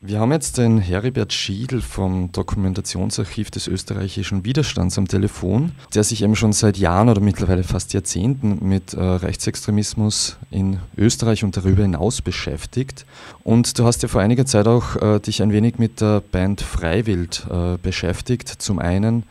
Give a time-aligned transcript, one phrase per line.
[0.00, 6.22] Wir haben jetzt den Heribert Schiedl vom Dokumentationsarchiv des österreichischen Widerstands am Telefon, der sich
[6.22, 11.82] eben schon seit Jahren oder mittlerweile fast Jahrzehnten mit äh, Rechtsextremismus in Österreich und darüber
[11.82, 13.06] hinaus beschäftigt.
[13.42, 16.60] Und du hast ja vor einiger Zeit auch äh, dich ein wenig mit der Band
[16.60, 18.48] Freiwild äh, beschäftigt.
[18.50, 19.24] Zum einen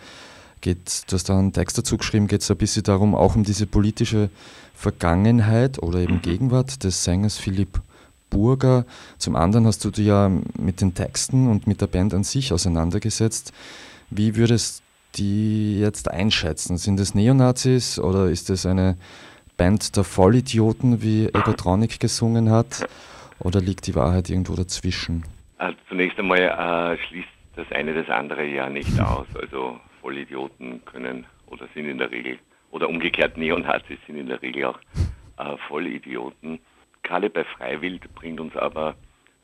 [0.60, 3.46] geht, du hast da einen Text dazu geschrieben, geht es ein bisschen darum, auch um
[3.46, 4.30] diese politische
[4.76, 6.24] Vergangenheit oder eben mhm.
[6.24, 7.80] Gegenwart des Sängers Philipp
[8.30, 8.86] Burger.
[9.18, 12.54] Zum anderen hast du dich ja mit den Texten und mit der Band an sich
[12.54, 13.54] auseinandergesetzt.
[14.10, 16.78] Wie würdest du die jetzt einschätzen?
[16.78, 18.98] Sind es Neonazis oder ist es eine
[19.58, 22.88] Band der Vollidioten, wie Egotronic gesungen hat?
[23.40, 25.24] Oder liegt die Wahrheit irgendwo dazwischen?
[25.58, 29.28] Also zunächst einmal äh, schließt das eine das andere ja nicht aus.
[29.40, 32.38] Also Vollidioten können oder sind in der Regel,
[32.72, 34.80] oder umgekehrt Neonazis sind in der Regel auch
[35.38, 36.60] äh, Vollidioten.
[37.08, 38.96] Gerade bei Freiwild bringt uns aber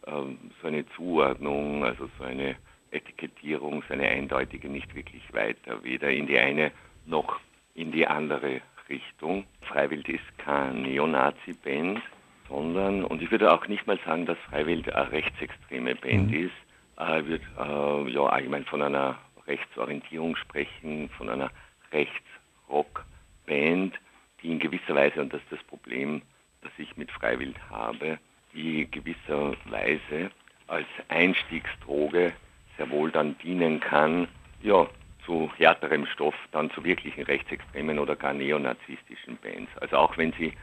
[0.05, 2.57] ähm, so eine Zuordnung, also so eine
[2.91, 6.73] Etikettierung, so eine eindeutige nicht wirklich weiter, weder in die eine
[7.05, 7.39] noch
[7.73, 9.45] in die andere Richtung.
[9.61, 12.01] Freiwild ist keine Neonazi-Band,
[12.49, 16.47] sondern, und ich würde auch nicht mal sagen, dass Freiwild eine rechtsextreme Band mhm.
[16.47, 16.51] ist.
[16.99, 21.49] Ich würde äh, ja allgemein von einer Rechtsorientierung sprechen, von einer
[21.93, 23.93] Rechtsrock-Band,
[24.41, 26.23] die in gewisser Weise, und das ist das Problem,
[26.63, 28.17] das ich mit Freiwild habe,
[28.53, 30.31] die gewisserweise
[30.67, 32.33] als Einstiegsdroge
[32.77, 34.27] sehr wohl dann dienen kann,
[34.61, 34.87] ja,
[35.25, 39.71] zu härterem Stoff, dann zu wirklichen rechtsextremen oder gar neonazistischen Bands.
[39.79, 40.53] Also auch wenn sie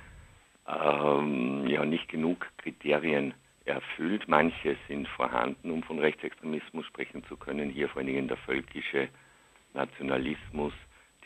[0.69, 3.35] ähm, ja nicht genug Kriterien
[3.65, 8.37] erfüllt, manche sind vorhanden, um von Rechtsextremismus sprechen zu können, hier vor allen Dingen der
[8.39, 9.09] völkische
[9.75, 10.73] Nationalismus,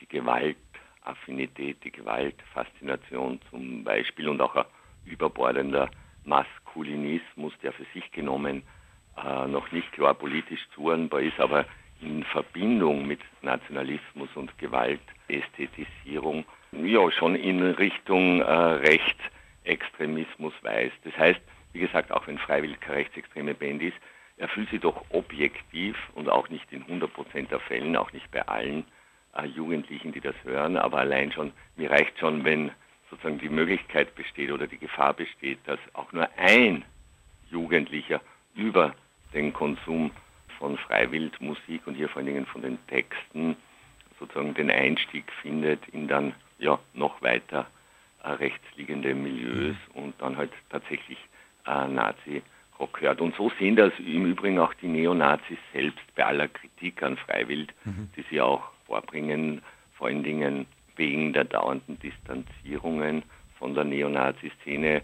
[0.00, 0.56] die Gewalt,
[1.05, 4.64] Affinität, die Gewaltfaszination zum Beispiel und auch ein
[5.05, 5.91] überbordender
[6.24, 8.62] Maskulinismus, der für sich genommen
[9.16, 11.66] äh, noch nicht klar politisch zuordnbar ist, aber
[12.00, 20.96] in Verbindung mit Nationalismus und Gewaltästhetisierung ja schon in Richtung äh, Rechtsextremismus weist.
[21.05, 21.40] Das heißt,
[21.73, 23.96] wie gesagt, auch wenn Freiwillig rechtsextreme Band ist,
[24.36, 28.84] erfüllt sie doch objektiv und auch nicht in 100% der Fällen, auch nicht bei allen
[29.36, 32.70] äh, Jugendlichen, die das hören, aber allein schon, mir reicht schon, wenn
[33.11, 36.84] sozusagen die Möglichkeit besteht oder die Gefahr besteht, dass auch nur ein
[37.50, 38.20] Jugendlicher
[38.55, 38.94] über
[39.33, 40.11] den Konsum
[40.58, 43.56] von Freiwildmusik und hier vor allen Dingen von den Texten
[44.18, 47.67] sozusagen den Einstieg findet in dann ja noch weiter
[48.23, 50.02] äh, rechtsliegende Milieus mhm.
[50.02, 51.18] und dann halt tatsächlich
[51.67, 53.20] äh, Nazi-Rock hört.
[53.20, 57.73] Und so sehen das im Übrigen auch die Neonazis selbst bei aller Kritik an Freiwild,
[57.84, 58.08] mhm.
[58.17, 59.62] die sie auch vorbringen,
[59.95, 63.22] vor allen Dingen wegen der dauernden Distanzierungen
[63.58, 65.02] von der Neonazi-Szene.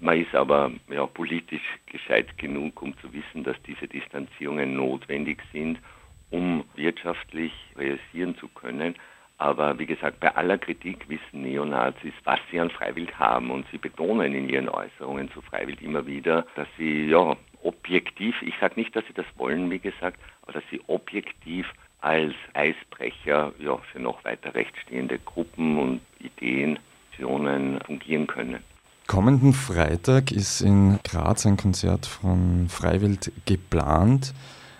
[0.00, 5.78] Man ist aber ja, politisch gescheit genug, um zu wissen, dass diese Distanzierungen notwendig sind,
[6.30, 8.94] um wirtschaftlich realisieren zu können.
[9.38, 13.50] Aber wie gesagt, bei aller Kritik wissen Neonazis, was sie an Freiwild haben.
[13.50, 18.54] Und sie betonen in ihren Äußerungen zu Freiwild immer wieder, dass sie ja objektiv, ich
[18.60, 21.66] sage nicht, dass sie das wollen, wie gesagt, aber dass sie objektiv
[22.00, 26.78] als Eisbrecher ja, für noch weiter rechtsstehende Gruppen und Ideen,
[27.10, 28.62] Visionen fungieren können.
[29.06, 34.34] Kommenden Freitag ist in Graz ein Konzert von Freiwild geplant.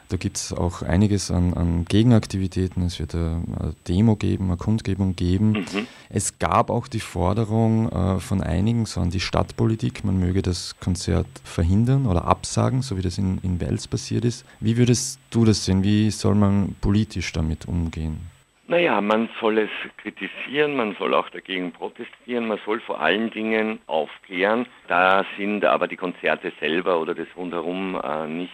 [0.08, 2.82] Da gibt es auch einiges an, an, Gegenaktivitäten.
[2.82, 5.50] Es wird eine Demo geben, eine Kundgebung geben.
[5.52, 5.86] Mhm.
[6.08, 10.78] Es gab auch die Forderung äh, von einigen, so an die Stadtpolitik, man möge das
[10.80, 14.46] Konzert verhindern oder absagen, so wie das in, in Wels passiert ist.
[14.60, 15.82] Wie würdest du das sehen?
[15.82, 18.30] Wie soll man politisch damit umgehen?
[18.70, 23.78] Naja, man soll es kritisieren, man soll auch dagegen protestieren, man soll vor allen Dingen
[23.86, 24.66] aufklären.
[24.88, 28.52] Da sind aber die Konzerte selber oder das rundherum äh, nicht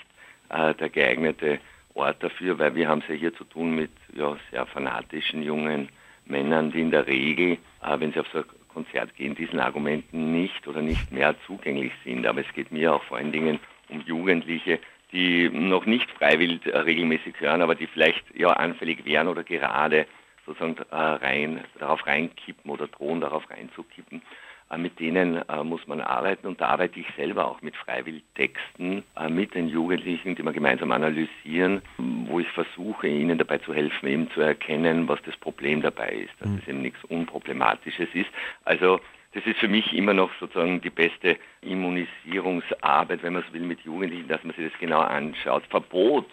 [0.49, 1.59] äh, der geeignete
[1.95, 5.89] Ort dafür, weil wir haben es ja hier zu tun mit ja, sehr fanatischen jungen
[6.27, 10.33] Männern, die in der Regel, äh, wenn sie auf so ein Konzert gehen, diesen Argumenten
[10.33, 12.27] nicht oder nicht mehr zugänglich sind.
[12.27, 14.81] Aber es geht mir auch vor allen Dingen um Jugendliche,
[15.13, 20.07] die noch nicht freiwillig äh, regelmäßig hören, aber die vielleicht ja anfällig wären oder gerade
[20.47, 24.23] sozusagen äh, rein, darauf reinkippen oder drohen darauf reinzukippen.
[24.71, 29.03] Äh, mit denen äh, muss man arbeiten und da arbeite ich selber auch mit Freiwilltexten
[29.17, 34.09] äh, mit den Jugendlichen, die wir gemeinsam analysieren, wo ich versuche, ihnen dabei zu helfen,
[34.09, 36.59] eben zu erkennen, was das Problem dabei ist, dass mhm.
[36.63, 38.31] es eben nichts Unproblematisches ist.
[38.65, 39.01] Also
[39.33, 43.81] das ist für mich immer noch sozusagen die beste Immunisierungsarbeit, wenn man es will, mit
[43.81, 45.65] Jugendlichen, dass man sich das genau anschaut.
[45.69, 46.27] Verbot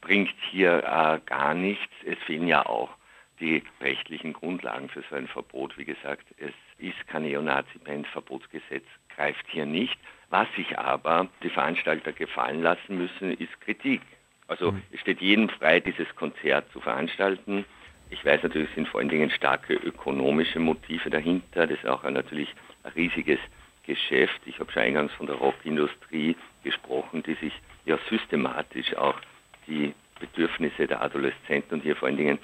[0.00, 1.92] bringt hier äh, gar nichts.
[2.04, 2.90] Es fehlen ja auch
[3.40, 5.76] die rechtlichen Grundlagen für so ein Verbot.
[5.78, 9.98] Wie gesagt, es ist kein Neonazi-Band, Verbotsgesetz greift hier nicht.
[10.30, 14.02] Was sich aber die Veranstalter gefallen lassen müssen, ist Kritik.
[14.46, 14.82] Also mhm.
[14.92, 17.64] es steht jedem frei, dieses Konzert zu veranstalten.
[18.10, 21.66] Ich weiß natürlich, es sind vor allen Dingen starke ökonomische Motive dahinter.
[21.66, 23.38] Das ist auch ein, natürlich ein riesiges
[23.84, 24.40] Geschäft.
[24.46, 27.52] Ich habe schon eingangs von der Rockindustrie gesprochen, die sich
[27.84, 29.18] ja systematisch auch
[29.66, 32.38] die Bedürfnisse der Adoleszenten und hier vor allen Dingen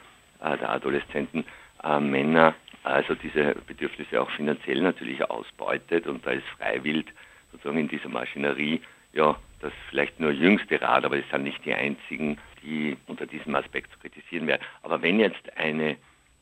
[0.50, 1.44] der Adoleszenten
[1.82, 7.06] äh, Männer, also diese Bedürfnisse auch finanziell natürlich ausbeutet und da ist Freiwild
[7.52, 8.80] sozusagen in dieser Maschinerie
[9.12, 13.54] ja das vielleicht nur jüngste Rad, aber es sind nicht die einzigen, die unter diesem
[13.54, 14.60] Aspekt zu kritisieren wären.
[14.82, 15.96] Aber wenn jetzt eine,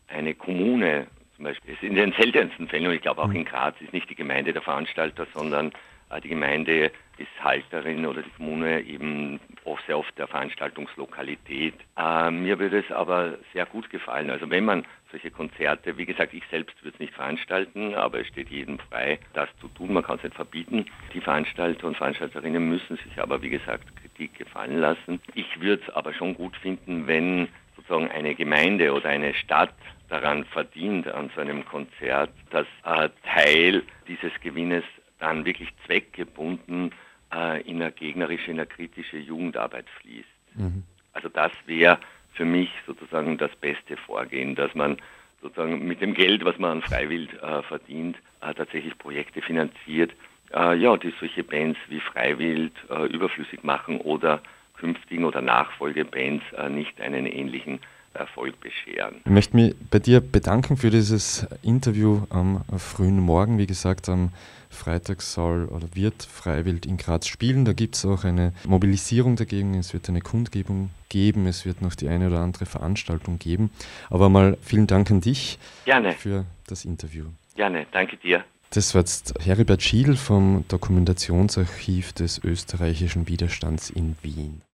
[0.08, 1.06] eine Kommune
[1.36, 4.16] zum Beispiel, in den seltensten Fällen, und ich glaube auch in Graz ist nicht die
[4.16, 5.72] Gemeinde der Veranstalter, sondern äh,
[6.20, 11.74] die Gemeinde ist Halterin oder die Kommune eben oft sehr oft der Veranstaltungslokalität.
[11.96, 14.30] Äh, mir würde es aber sehr gut gefallen.
[14.30, 18.26] Also wenn man solche Konzerte, wie gesagt, ich selbst würde es nicht veranstalten, aber es
[18.28, 19.92] steht jedem frei, das zu tun.
[19.92, 20.86] Man kann es nicht verbieten.
[21.14, 25.20] Die Veranstalter und Veranstalterinnen müssen sich aber, wie gesagt, Kritik gefallen lassen.
[25.34, 29.74] Ich würde es aber schon gut finden, wenn sozusagen eine Gemeinde oder eine Stadt
[30.08, 34.84] daran verdient, an so einem Konzert, dass äh, Teil dieses Gewinnes
[35.22, 36.92] dann wirklich zweckgebunden
[37.32, 40.28] äh, in eine gegnerische, in eine kritische Jugendarbeit fließt.
[40.56, 40.82] Mhm.
[41.12, 41.98] Also das wäre
[42.32, 44.96] für mich sozusagen das beste Vorgehen, dass man
[45.40, 50.12] sozusagen mit dem Geld, was man an Freiwild äh, verdient, äh, tatsächlich Projekte finanziert,
[50.54, 54.42] äh, ja, die solche Bands wie Freiwild äh, überflüssig machen oder
[54.76, 57.80] künftigen oder Nachfolgebands äh, nicht einen ähnlichen
[58.14, 59.16] Erfolg bescheren.
[59.24, 63.58] Ich möchte mich bei dir bedanken für dieses Interview am frühen Morgen.
[63.58, 64.30] Wie gesagt, am
[64.72, 67.64] Freitag soll oder wird Freiwild in Graz spielen.
[67.64, 69.74] Da gibt es auch eine Mobilisierung dagegen.
[69.74, 71.46] Es wird eine Kundgebung geben.
[71.46, 73.70] Es wird noch die eine oder andere Veranstaltung geben.
[74.10, 76.12] Aber mal vielen Dank an dich Gerne.
[76.12, 77.26] für das Interview.
[77.54, 78.44] Gerne, danke dir.
[78.70, 84.62] Das war jetzt Heribert Schiedl vom Dokumentationsarchiv des österreichischen Widerstands in Wien.